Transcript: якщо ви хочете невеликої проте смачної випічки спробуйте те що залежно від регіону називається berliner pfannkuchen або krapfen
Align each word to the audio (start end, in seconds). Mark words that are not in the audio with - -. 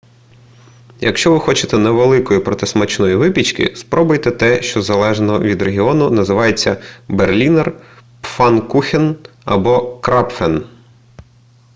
якщо 1.01 1.31
ви 1.33 1.39
хочете 1.39 1.77
невеликої 1.77 2.39
проте 2.39 2.67
смачної 2.67 3.15
випічки 3.15 3.73
спробуйте 3.75 4.31
те 4.31 4.61
що 4.61 4.81
залежно 4.81 5.39
від 5.39 5.61
регіону 5.61 6.09
називається 6.09 6.83
berliner 7.09 7.71
pfannkuchen 8.21 9.15
або 9.45 9.99
krapfen 10.03 10.61